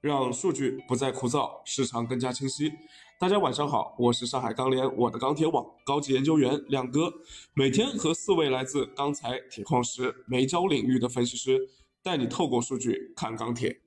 [0.00, 2.72] 让数据不再枯燥，市场更加清晰。
[3.18, 7.12] 大家晚上好，我是上海钢联我的钢铁网高级研究员亮哥，
[7.52, 11.58] 每天和四位来自钢材、铁矿石、煤焦领域的分析师，
[12.00, 13.80] 带你透过数据看钢铁。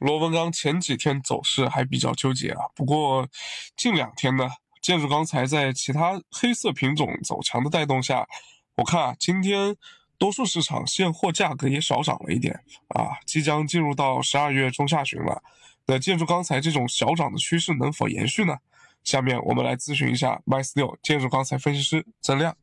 [0.00, 3.26] 螺纹钢前几天走势还比较纠结啊，不过
[3.74, 4.50] 近两天呢，
[4.82, 8.26] 建筑钢材在其他黑色品种走强的带动下，
[8.76, 9.74] 我看啊，今天。
[10.18, 12.54] 多数市场现货价格也少涨了一点
[12.88, 15.42] 啊，即将进入到十二月中下旬了。
[15.86, 18.56] 那建筑钢材这种小涨的趋势能否延续呢？
[19.02, 22.56] 下面我们来咨询一下 My 六建筑钢材分析师曾亮。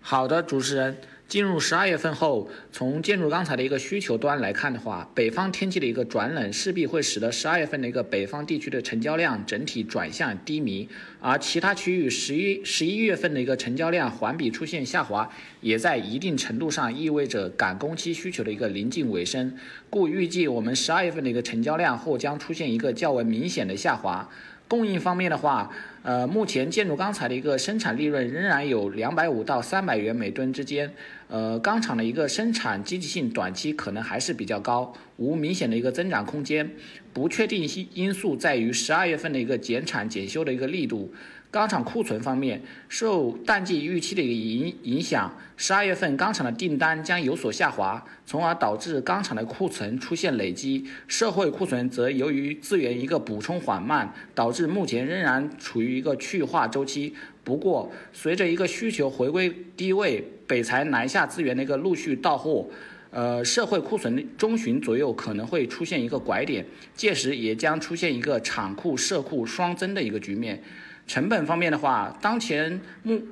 [0.00, 0.98] 好的，主持人。
[1.28, 10.88] 进入十二月份后，从建筑钢材的一个需求端来看的话，北方天气的一个转冷，势必会使得十二月份的一个北方地区的成交量整体转向低迷，
[11.20, 15.28] 而其他区域十一十一月份的一个成交量环比出现下滑，
[15.60, 19.52] 也在一定程度上意味着赶工期需求的一个临近尾声，
[19.90, 24.28] 故预计我们十二月份的一个成交量或将出现一个较为明显的下滑。
[24.68, 25.70] 供应方面的话，
[26.02, 30.92] 呃，目前建筑钢材的一个生产利润仍然有两百五到三百元每吨之间，
[31.28, 36.70] 呃，钢厂的一个生产积极性短期可能还是比较高，无明显的一个增长空间。
[37.12, 41.14] 不确定性因素在于十二月份的一个减产检修的一个力度。
[41.50, 50.84] 钢厂库存方面，受淡季预期的一个影影响，十二月份钢厂的订单将有所下滑，从而导致钢厂的库存出现累积。
[51.08, 57.14] 社会库存则由于资源一个补充缓慢，导致目前仍然处于一个去化周期。
[57.42, 62.68] 不过，随着一个需求回归低位，北材南下资源的一个陆续到货，
[63.10, 70.60] 呃，社会库存中旬左右可能会出现一个拐点，届时也将出现一个厂库社库双增的一个局面。
[71.06, 73.22] 成本方面的话，当前木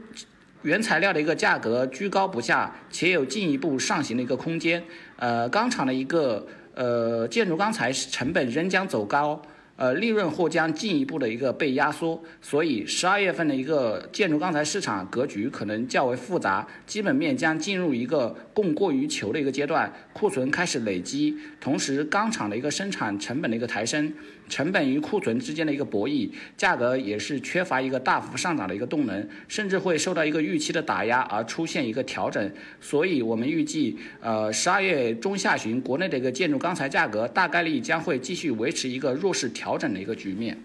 [0.63, 4.83] 原材料的一个价格居高不下，且有进一步上行的一个空间。
[5.17, 9.43] 呃，钢厂的一个呃建筑钢材成本仍将走高。
[9.77, 24.13] 呃，利润或将进一步的一个被压缩，所以十二月份的一个建筑钢材市场格局可能较为复杂，基本面将进入一个供过于求的一个阶段，库存开始累积，同时钢厂的一个生产成本的一个抬升，
[24.49, 32.51] 成本与库存之间的一个博弈，价格也是缺乏一个大幅上涨的一个动能，甚至会受到一个预期的打压而出现一个调整，
[32.81, 39.75] 所以我们预计，呃，十二月中下旬国内的一个建筑钢材价格大概率将会继续维持一个弱势调。
[39.77, 40.57] 整的一个局面。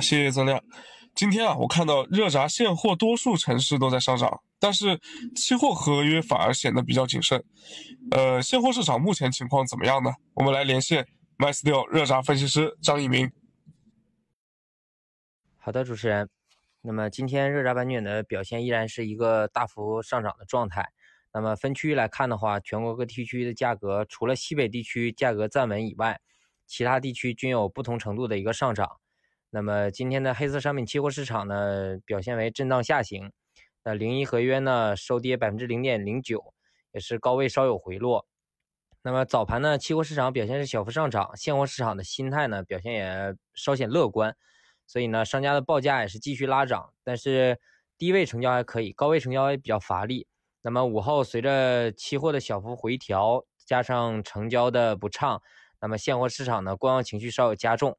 [0.00, 0.60] 谢谢曾亮。
[1.14, 4.98] 今天啊，我看到热轧现货多数城市都在上涨，但是
[5.36, 7.40] 期货合约反而显得比较谨慎。
[8.10, 10.10] 呃，现货市场目前情况怎么样呢？
[10.34, 11.06] 我们来连线
[11.42, 13.28] MySteel 热轧分析师张一鸣。
[15.56, 16.30] 好的，主持人。
[16.82, 20.92] 那么今天热轧板卷的表现依然是一个大幅上涨的状态。
[21.32, 26.20] 那么分区域来看的话，全国各地区的价格除了西北地区价格站稳以外，
[26.68, 29.00] 其他地区均有不同程度的一个上涨。
[29.50, 33.32] 那么今天的黑色商品期货市场呢，表现为震荡下行。
[33.82, 36.54] 那零一合约呢收跌百分之零点零九，
[36.92, 38.28] 也是高位稍有回落。
[39.04, 44.36] 那么早盘呢，期货市场表现是小幅上涨，现货市场的心态呢表现也稍显乐观。
[44.86, 47.58] 所以呢，商家的报价也是继续拉涨，但是
[47.98, 50.26] 低位成交还可以，高位成交也比较乏力。
[50.62, 55.42] 那么午后随着期货的小幅回调，加上成交的不畅。
[55.80, 57.98] 那么现货市场呢，观望情绪稍有加重，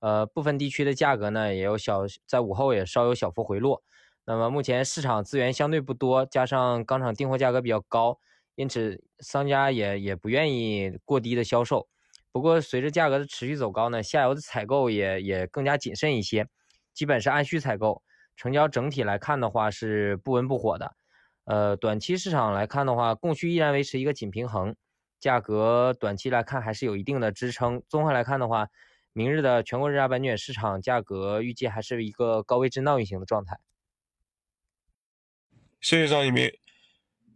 [0.00, 3.82] 呃，部分地区的价格呢也有小在午后也稍有小幅回落。
[4.24, 8.18] 那么目前市场资源相对不多，加上钢厂订货价格比较高，
[8.54, 11.88] 因此商家也也不愿意过低的销售。
[12.32, 16.46] 不过随着价格的持续走高呢，下游的采购也也更加谨慎一些，
[16.94, 18.02] 基本是按需采购，
[18.36, 20.94] 成交整体来看的话是不温不火的。
[21.44, 24.76] 呃，短期市场来看的话，供需依然维持一个紧平衡。
[25.18, 27.82] 价格短期来看还是有一定的支撑。
[27.88, 28.68] 综合来看的话，
[29.12, 33.58] 明日的全国热轧板卷市场价格预计还是一个高位震荡运行的状态。
[35.80, 36.59] 谢谢张一鸣。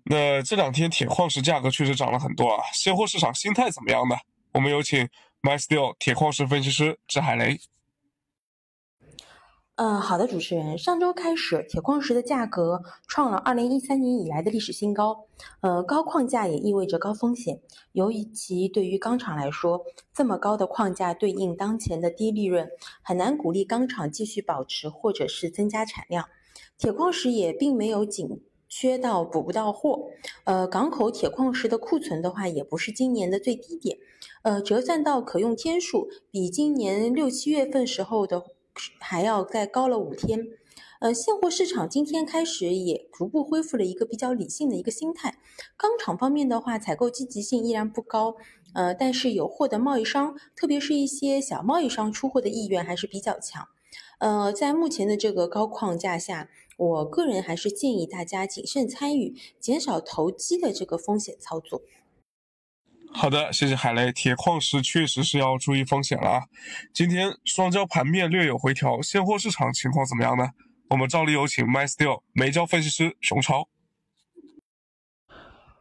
[0.04, 4.16] 那这两天铁矿石价格确实涨了很多啊，现货市场心态怎么样呢？
[4.52, 5.08] 我们有请
[5.42, 7.58] MySteel 铁矿石分析师支海雷。
[9.76, 15.26] 嗯，好的，主持人，上周开始，铁矿石的价格创了二零一三年以来的历史新高。
[15.62, 22.70] 呃，高矿价也意味着高风险，尤其对于钢厂来说，这么高的矿价对应当前的低利润，
[23.02, 26.28] 很难鼓励钢厂继续保持或者是增加产量。
[26.78, 28.28] 铁矿石也并没有紧
[28.76, 30.10] 缺到补不到货。
[30.42, 33.98] 呃，港口铁矿石的库存的话，也不是今年的最低点。
[34.42, 38.42] 呃，折算到可用天数，比今年六七月份时候的。
[38.98, 40.48] 还要再高了五天，
[40.98, 45.38] 呃，现货市场今天开始也逐步恢复了一个比较理性的一个心态。
[45.76, 48.34] 钢厂方面的话，采购积极性依然不高，
[48.74, 53.68] 呃，但是有货的贸易商，特别是一些小贸易商出货的意愿还是比较强。
[54.18, 61.82] 呃，在目前的这个高框架下，我个人还是建议大家谨慎参与，减少投机的这个风险操作。
[63.12, 64.10] 好的，谢谢海雷。
[64.10, 66.42] 铁矿石确实是要注意风险了啊。
[66.92, 70.50] 今天双焦盘面略有回调，现货市场情况怎么样呢？
[70.90, 73.68] 我们照例有请 MySteel 煤焦分析师熊超。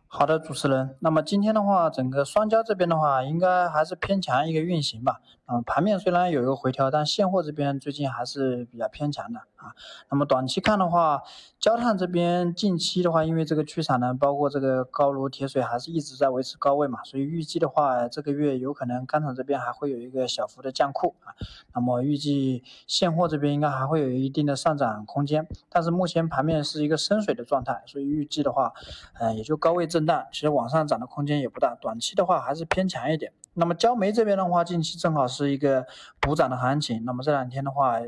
[0.08, 0.96] 好的，主持人。
[1.02, 5.20] 那么今天的话，整个双焦这边的话，应该还是偏强一个运行吧。
[5.54, 9.76] 嗯，盘面虽然有一个回调，但现货这边最近还是比较偏强的啊。
[10.10, 11.22] 那么短期看的话，
[11.60, 21.38] 焦炭这边近期的话，因为这个去产能，包括这个高炉铁水还是一直在维持高位嘛，所以预计的话，这个月有可能钢厂这边还会有一个小幅的降库啊。
[21.76, 28.74] 那么预计现货这边应该还会有一定的上涨空间，但是目前盘面是一个深水的状态，所以预计的话，
[29.20, 31.76] 嗯，也就高位震荡，其实往上涨的空间也不大。
[31.76, 33.32] 短期的话还是偏强一点。
[33.56, 35.86] 那么焦煤这边的话，近期正好是一个
[36.20, 37.04] 补涨的行情。
[37.06, 38.00] 那么这两天的话，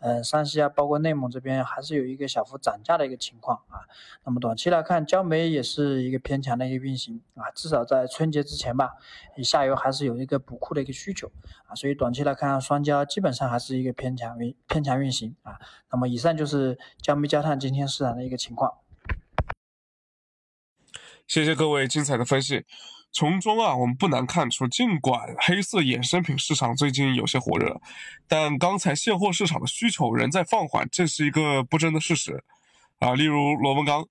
[0.00, 3.84] 呃，山西啊，包括内蒙这边还是有一个小幅涨价的一个情况啊。
[4.24, 8.94] 那么短期来看，焦煤也是一个偏强的一个运行啊，至少在春节之前吧，
[9.42, 11.30] 下游还是有一个补库的一个需求
[11.66, 11.74] 啊。
[11.74, 15.58] 所以短期来看，双焦基本上还是一个偏强运偏强运行啊。
[15.90, 18.72] 那么以上就是焦煤焦炭今天市场的一个情况。
[21.26, 22.64] 谢谢各位精彩的分析。
[23.14, 27.80] 从中啊，我们不难看出，尽管黑色衍生品市场最近有些火热，
[28.26, 32.42] 但钢材现货市场的需求仍在放缓，这是一个不争的事实
[32.98, 33.14] 啊。
[33.14, 34.04] 例如螺纹钢，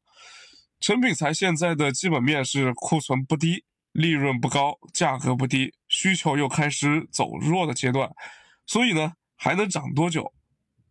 [0.79, 8.09] 成品材现在的基本面是库存不低，利润不高，价格不低，需求又开始走弱的阶段，
[8.65, 10.31] 所以呢，还能涨多久，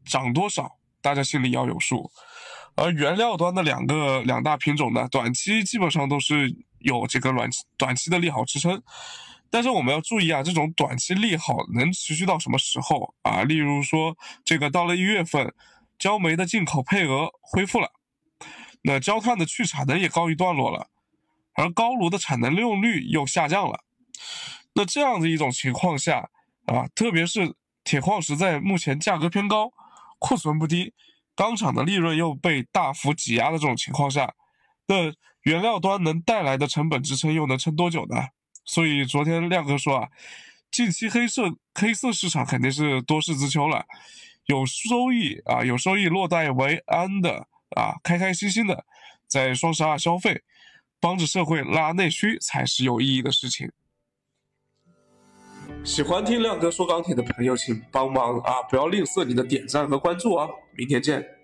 [0.05, 2.11] 涨多少，大家心里要有数。
[2.75, 8.83] 而原料端的两个两大品种呢，短期基本上都是有这个短短期的利好支撑，
[9.51, 13.43] 但是我们要注意啊，这种短期利好能持续到什么时候啊？
[13.43, 15.55] 例如说，这个到了一月份，
[15.99, 17.93] 焦煤的进口配额恢复了，
[18.83, 20.89] 那焦炭的去产能也告一段落了，
[21.55, 23.85] 而高炉的产能利用率又下降了，
[24.75, 26.31] 那这样的一种情况下
[26.67, 27.55] 啊，特别是
[27.85, 29.73] 铁矿石在目前价格偏高，
[30.19, 30.95] 库存不低。
[31.35, 34.35] 钢厂的利润又被大幅挤压的这种情况下，
[34.87, 35.11] 那
[35.43, 38.17] 原料端能带来的成本支撑又能撑多久呢？
[38.65, 40.09] 所以昨天亮哥说啊，
[40.71, 43.85] 近期黑色黑色市场肯定是多事之秋了，
[44.47, 48.85] 有收益啊，有收益落袋为安的啊，开开心心的
[49.27, 50.43] 在双十二消费，
[51.01, 53.73] 帮着社会拉内需才是有意义的事情。
[55.85, 58.63] 喜欢听亮哥说钢铁的朋友，请帮忙啊！
[58.71, 60.49] 不要吝啬你的点赞和关注啊！
[60.77, 61.42] 明天见。